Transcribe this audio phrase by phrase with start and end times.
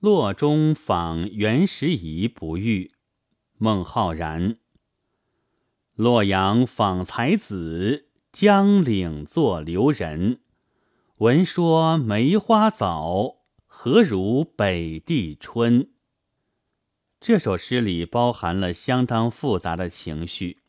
[0.00, 2.92] 洛中访袁时宜不遇，
[3.58, 4.56] 孟浩然。
[5.94, 10.40] 洛阳访才子，江岭作留人。
[11.18, 15.90] 闻说梅花早，何如北地春？
[17.20, 20.62] 这首诗里包含了相当复杂的情绪，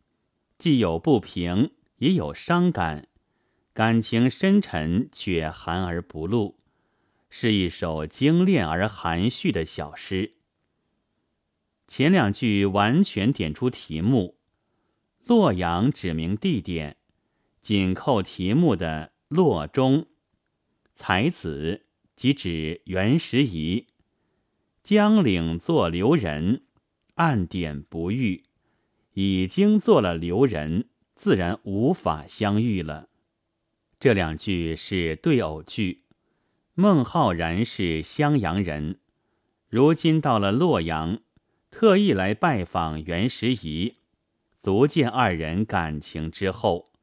[0.57, 3.07] 既有不平，也有伤感，
[3.73, 6.60] 感情深沉却含而不露。
[7.33, 10.33] 是一首精炼而含蓄的小诗。
[11.87, 14.37] 前两句完全点出题目，
[15.25, 16.97] 洛阳指明地点，
[17.61, 20.07] 紧扣题目的“洛中”，
[20.93, 21.85] 才子
[22.17, 23.87] 即指袁时宜，
[24.83, 26.65] 江岭做留人，
[27.15, 28.43] 暗点不遇，
[29.13, 33.07] 已经做了留人，自然无法相遇了。
[33.99, 36.03] 这两句是对偶句。
[36.75, 38.97] 孟浩然是襄阳人，
[39.67, 41.19] 如今到了洛阳，
[41.69, 43.95] 特意来拜访袁时宜，
[44.63, 46.93] 足见二人感情之厚，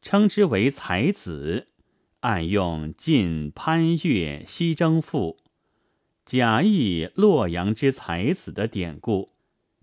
[0.00, 1.68] 称之为才子，
[2.20, 5.36] 暗用晋潘岳西征赋，
[6.24, 9.32] 假意洛阳之才子的典故，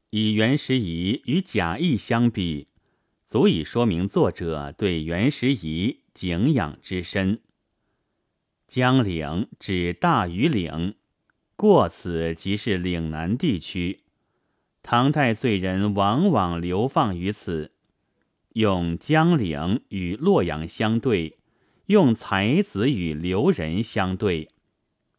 [0.09, 2.65] 以袁时宜与贾谊相比，
[3.29, 7.39] 足以说明作者对袁时宜敬仰之深。
[8.67, 10.95] 江岭指大禹岭，
[11.55, 13.99] 过此即是岭南地区。
[14.81, 17.71] 唐代罪人往往流放于此，
[18.53, 21.37] 用江岭与洛阳相对，
[21.85, 24.49] 用才子与留人相对，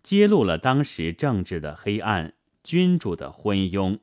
[0.03, 4.01] 揭露了当时政治的黑暗，君主的昏庸。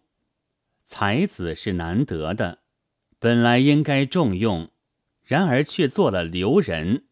[0.86, 2.60] 才子是难得的，
[3.20, 4.72] 本来应该重用，
[5.24, 7.06] 然而却做了留人。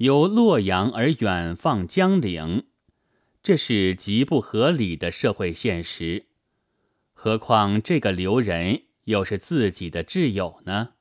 [0.00, 2.64] 由洛阳而远放江陵，
[3.42, 6.24] 这是极不合理的社会现实。
[7.12, 10.92] 何况这个留人又是自己的挚友呢？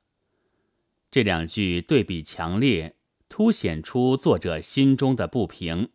[1.10, 2.98] 这两句对比强烈，
[3.30, 5.92] 凸显出作者心中的不平。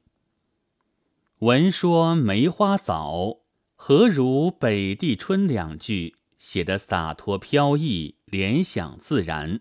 [1.40, 3.40] 闻说梅花早，
[3.74, 5.46] 何如北地春？
[5.46, 9.60] 两句写得洒脱飘逸，联想自然。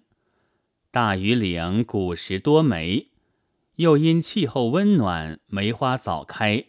[0.92, 3.10] 大禹岭古时多梅。
[3.78, 6.66] 又因气候温暖，梅花早开。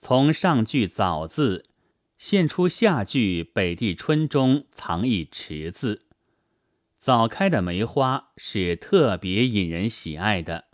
[0.00, 1.66] 从上句“早”字，
[2.16, 6.06] 现出下句“北地春”中藏一“迟”字。
[6.98, 10.66] 早开的梅花是特别引人喜爱的。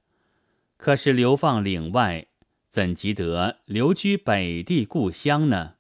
[0.77, 2.27] 可是流放岭外，
[2.71, 5.77] 怎及得留居北地故乡呢？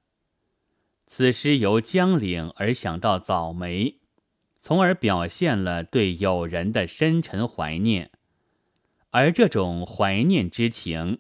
[1.06, 4.00] 此诗由江岭而想到早梅，
[4.60, 8.10] 从而表现了对友人的深沉怀念。
[9.18, 11.18] 而这种怀念之情，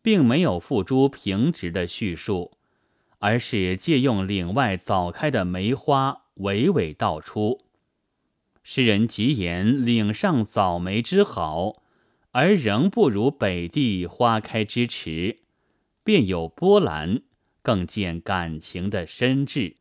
[0.00, 2.52] 并没有付诸平直的叙述，
[3.18, 7.60] 而是借用岭外早开的梅花，娓娓道出。
[8.62, 11.82] 诗人极言岭上早梅之好，
[12.30, 15.40] 而仍不如北地花开之迟，
[16.02, 17.24] 便有波澜，
[17.60, 19.74] 更见感情的深挚。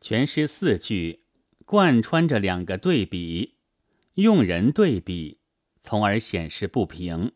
[0.00, 1.20] 全诗四句
[1.64, 3.54] 贯穿着两个对比，
[4.14, 5.38] 用人对比。
[5.86, 7.30] 从而显示不平，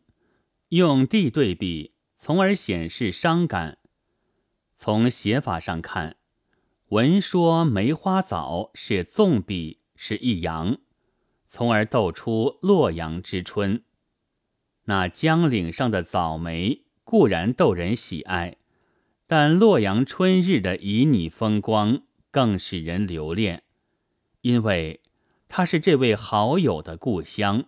[0.67, 3.77] 用地对比，从而显示伤感。
[4.75, 6.17] 从写法上看，
[6.89, 10.79] 文说梅花早是纵笔，是一阳，
[11.47, 13.85] 从而斗出洛阳之春。
[14.83, 18.57] 那江岭上的早梅固然逗人喜爱，
[19.27, 23.63] 但洛阳春日的旖旎风光更使人留恋，
[24.41, 24.99] 因为
[25.47, 27.67] 它是这位好友的故乡。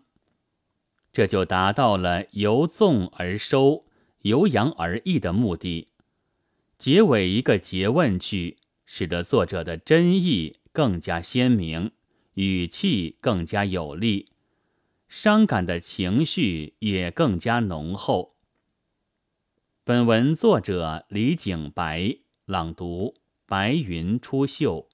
[1.14, 3.86] 这就达到了由纵而收、
[4.24, 5.90] 由扬而抑的目的。
[6.80, 11.92] 结尾一个诘问句，使得作者的真意更加鲜明，
[12.34, 14.32] 语气更加有力，
[15.08, 18.36] 伤感的情绪也更加浓厚。
[19.84, 23.14] 本文作者李景白朗读：
[23.46, 24.88] 白云出岫。